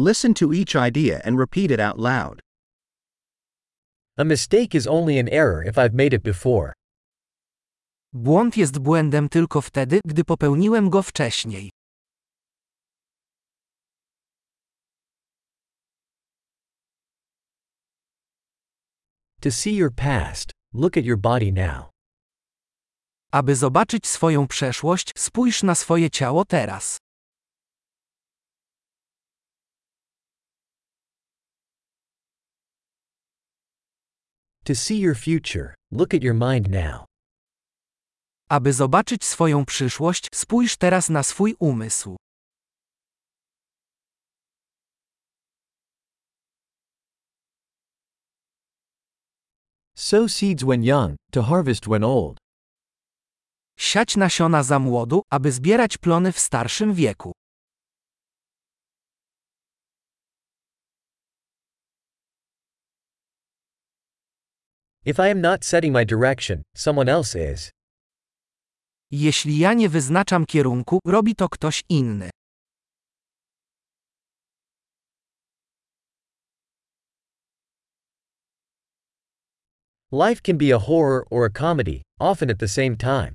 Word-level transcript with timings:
Listen 0.00 0.32
to 0.32 0.54
each 0.54 0.74
idea 0.74 1.20
and 1.26 1.38
repeat 1.38 1.70
it 1.70 1.78
out 1.78 1.98
loud. 1.98 2.40
A 4.16 4.24
mistake 4.24 4.74
is 4.74 4.86
only 4.86 5.18
an 5.18 5.28
error 5.28 5.62
if 5.62 5.76
I've 5.76 5.92
made 5.92 6.14
it 6.14 6.22
before. 6.22 6.72
Błąd 8.14 8.56
jest 8.56 8.78
błędem 8.78 9.28
tylko 9.28 9.60
wtedy, 9.60 10.00
gdy 10.06 10.24
popełniłem 10.24 10.90
go 10.90 11.02
wcześniej. 11.02 11.70
To 19.40 19.50
see 19.50 19.76
your 19.76 19.94
past, 19.94 20.50
look 20.74 20.96
at 20.96 21.04
your 21.04 21.18
body 21.18 21.52
now. 21.52 21.90
Aby 23.32 23.56
zobaczyć 23.56 24.06
swoją 24.06 24.46
przeszłość, 24.46 25.12
spójrz 25.16 25.62
na 25.62 25.74
swoje 25.74 26.10
ciało 26.10 26.44
teraz. 26.44 26.98
To 34.64 34.74
see 34.74 34.98
your 34.98 35.14
future, 35.14 35.74
look 35.90 36.14
at 36.14 36.22
your 36.22 36.34
mind 36.34 36.70
now. 36.70 37.04
Aby 38.48 38.72
zobaczyć 38.72 39.24
swoją 39.24 39.64
przyszłość, 39.64 40.28
spójrz 40.34 40.76
teraz 40.76 41.08
na 41.10 41.22
swój 41.22 41.54
umysł. 41.58 42.16
Sow 49.96 50.28
seeds 50.30 50.64
when 50.64 50.84
young, 50.84 51.16
to 51.30 51.42
harvest 51.42 51.86
when 51.86 52.04
old. 52.04 52.38
Siać 53.78 54.16
nasiona 54.16 54.62
za 54.62 54.78
młodu, 54.78 55.22
aby 55.30 55.52
zbierać 55.52 55.98
plony 55.98 56.32
w 56.32 56.38
starszym 56.38 56.94
wieku. 56.94 57.32
If 65.04 65.18
I 65.18 65.30
am 65.30 65.40
not 65.40 65.64
setting 65.64 65.92
my 65.92 66.04
direction, 66.04 66.62
someone 66.74 67.08
else 67.08 67.34
is. 67.34 67.70
Jeśli 69.10 69.58
ja 69.58 69.74
nie 69.74 69.88
wyznaczam 69.88 70.46
kierunku, 70.46 70.98
robi 71.04 71.34
to 71.34 71.48
ktoś 71.48 71.82
inny. 71.88 72.30
Life 80.12 80.42
can 80.42 80.58
be 80.58 80.72
a 80.72 80.78
horror 80.78 81.24
or 81.30 81.44
a 81.44 81.50
comedy, 81.50 82.02
often 82.18 82.50
at 82.50 82.58
the 82.58 82.68
same 82.68 82.96
time. 82.96 83.34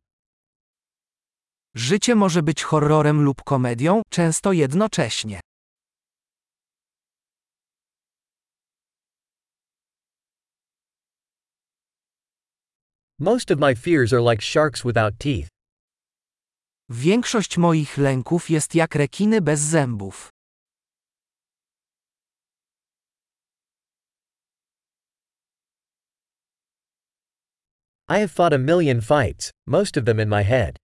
Życie 1.76 2.16
może 2.16 2.44
być 2.44 2.64
horrorem 2.64 3.22
lub 3.24 3.44
komedią, 3.44 4.02
często 4.10 4.54
jednocześnie. 4.54 5.40
Most 13.20 13.50
of 13.50 13.60
my 13.60 13.74
fears 13.74 14.12
are 14.12 14.22
like 14.22 14.42
sharks 14.42 14.84
without 14.84 15.18
teeth. 15.20 15.48
Większość 16.90 17.58
moich 17.58 17.98
lęków 17.98 18.50
jest 18.50 18.76
jak 18.76 18.96
rekiny 18.96 19.42
bez 19.42 19.60
zębów. 19.60 20.30
I 28.10 28.20
have 28.20 28.32
fought 28.32 28.54
a 28.54 28.58
million 28.58 29.02
fights, 29.02 29.52
most 29.68 29.98
of 29.98 30.06
them 30.06 30.20
in 30.20 30.30
my 30.30 30.44
head. 30.44 30.78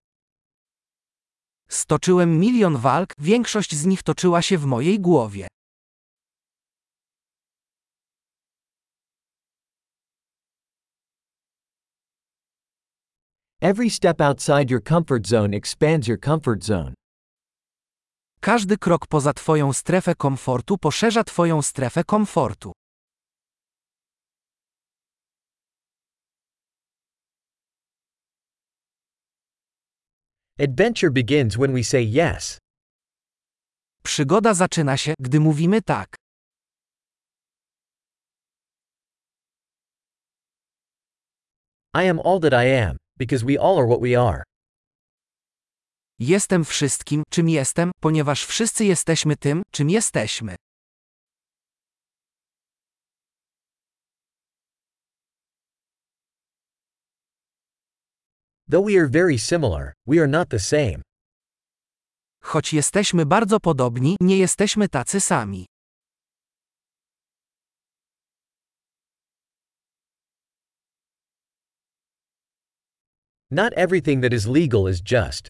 Stoczyłem 1.69 2.39
milion 2.39 2.77
walk, 2.77 3.13
większość 3.19 3.75
z 3.75 3.85
nich 3.85 4.03
toczyła 4.03 4.41
się 4.41 4.57
w 4.57 4.65
mojej 4.65 4.99
głowie. 4.99 5.47
Every 13.63 13.89
step 13.89 14.19
outside 14.21 14.71
your 14.71 14.81
comfort 14.81 15.27
zone 15.27 15.53
expands 15.53 16.07
your 16.07 16.17
comfort 16.17 16.63
zone. 16.63 16.93
Każdy 18.41 18.77
krok 18.77 19.07
poza 19.07 19.33
Twoją 19.33 19.73
strefę 19.73 20.15
komfortu 20.15 20.77
poszerza 20.77 21.23
Twoją 21.23 21.61
strefę 21.61 22.03
komfortu. 22.03 22.71
Adventure 30.59 31.11
begins 31.11 31.57
when 31.57 31.73
we 31.73 31.83
say 31.83 32.01
yes. 32.03 32.57
Przygoda 34.03 34.53
zaczyna 34.53 34.97
się, 34.97 35.13
gdy 35.19 35.39
mówimy 35.39 35.81
tak. 35.81 36.15
I 41.93 42.09
am 42.09 42.19
all 42.19 42.39
that 42.39 42.53
I 42.53 42.67
am, 42.67 42.97
because 43.21 43.45
we 43.45 43.55
all 43.57 43.77
are 43.77 43.87
what 43.87 44.01
we 44.01 44.15
are. 44.15 44.43
Jestem 46.19 46.65
wszystkim, 46.65 47.23
czym 47.29 47.49
jestem, 47.49 47.91
ponieważ 48.01 48.45
wszyscy 48.45 48.85
jesteśmy 48.85 49.35
tym, 49.37 49.63
czym 49.71 49.89
jesteśmy. 49.89 50.55
Though 58.71 58.85
we 58.85 58.99
are 58.99 59.09
very 59.09 59.37
similar, 59.37 59.93
we 60.07 60.19
are 60.19 60.27
not 60.27 60.49
the 60.49 60.59
same. 60.59 61.01
Choć 62.43 62.73
jesteśmy 62.73 63.25
bardzo 63.25 63.59
podobni, 63.59 64.17
nie 64.21 64.37
jesteśmy 64.37 64.89
tacy 64.89 65.19
sami. 65.19 65.70
Not 73.51 73.73
everything 73.73 74.21
that 74.21 74.33
is 74.33 74.47
legal 74.47 74.87
is 74.87 75.01
just. 75.01 75.47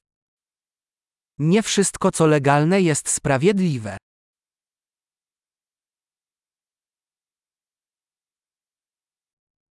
Nie 1.40 1.62
wszystko, 1.64 2.12
co 2.12 2.28
legalne, 2.28 2.82
jest 2.82 3.10
sprawiedliwe. 3.10 3.98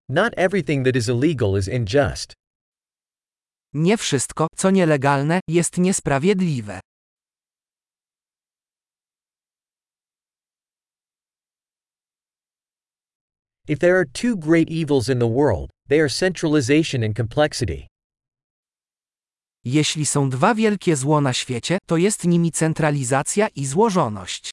Not 0.08 0.34
everything 0.36 0.84
that 0.84 0.96
is 0.96 1.08
illegal 1.08 1.56
is 1.56 1.68
unjust. 1.68 2.32
Nie 3.74 3.96
wszystko, 3.96 4.46
co 4.56 4.70
nielegalne, 4.70 5.40
jest 5.48 5.78
niesprawiedliwe. 5.78 6.80
If 13.68 13.78
there 13.78 13.96
are 13.96 14.04
two 14.04 14.36
great 14.36 14.68
evils 14.68 15.08
in 15.08 15.18
the 15.18 15.28
world, 15.28 15.70
they 15.88 16.00
are 16.00 16.08
centralization 16.08 17.04
and 17.04 17.14
complexity. 17.14 17.89
Jeśli 19.64 20.06
są 20.06 20.30
dwa 20.30 20.54
wielkie 20.54 20.96
zło 20.96 21.20
na 21.20 21.32
świecie, 21.32 21.78
to 21.86 21.96
jest 21.96 22.24
nimi 22.24 22.52
centralizacja 22.52 23.48
i 23.48 23.66
złożoność. 23.66 24.50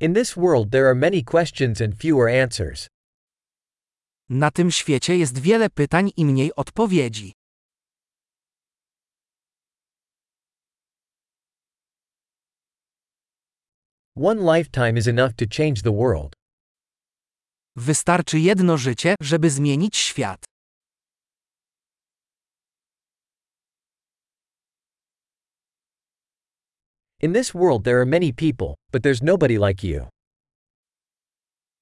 In 0.00 0.14
this 0.14 0.34
world 0.34 0.70
there 0.70 0.86
are 0.86 0.94
many 0.94 1.22
questions 1.22 1.80
and 1.80 1.94
fewer 1.94 2.42
answers. 2.42 2.88
Na 4.28 4.50
tym 4.50 4.70
świecie 4.70 5.16
jest 5.16 5.38
wiele 5.38 5.70
pytań 5.70 6.10
i 6.16 6.24
mniej 6.24 6.54
odpowiedzi. 6.54 7.32
One 14.16 14.56
lifetime 14.56 14.98
is 14.98 15.08
enough 15.08 15.34
to 15.36 15.44
change 15.46 15.82
the 15.82 15.92
world. 15.92 16.43
Wystarczy 17.76 18.38
jedno 18.38 18.76
życie, 18.78 19.14
żeby 19.20 19.50
zmienić 19.50 19.96
świat. 19.96 20.44
In 27.20 27.32
this 27.32 27.52
world 27.52 27.84
there 27.84 27.96
are 27.96 28.06
many 28.06 28.32
people, 28.32 28.74
but 28.92 29.02
there's 29.02 29.22
nobody 29.22 29.58
like 29.58 29.86
you. 29.86 30.08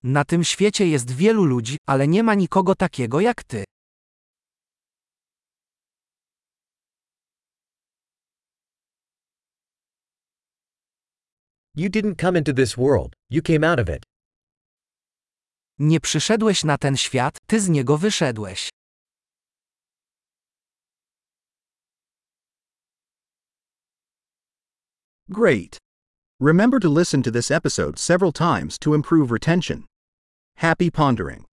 Na 0.02 0.24
tym 0.24 0.44
świecie 0.44 0.86
jest 0.86 1.10
wielu 1.10 1.44
ludzi, 1.44 1.76
ale 1.86 2.08
nie 2.08 2.22
ma 2.22 2.34
nikogo 2.34 2.74
takiego 2.74 3.20
jak 3.20 3.44
ty. 3.44 3.64
You 11.74 11.88
didn't 11.88 12.20
come 12.20 12.38
into 12.38 12.52
this 12.52 12.76
world, 12.76 13.14
you 13.30 13.42
came 13.42 13.64
out 13.64 13.80
of 13.80 13.88
it. 13.88 14.11
Nie 15.82 16.00
przyszedłeś 16.00 16.64
na 16.64 16.78
ten 16.78 16.96
świat, 16.96 17.38
ty 17.46 17.60
z 17.60 17.68
niego 17.68 17.98
wyszedłeś. 17.98 18.68
Great! 25.28 25.78
Remember 26.40 26.80
to 26.80 26.88
listen 26.88 27.22
to 27.22 27.30
this 27.30 27.50
episode 27.50 27.98
several 27.98 28.32
times 28.32 28.78
to 28.78 28.94
improve 28.94 29.32
retention. 29.32 29.86
Happy 30.56 30.90
pondering! 30.90 31.51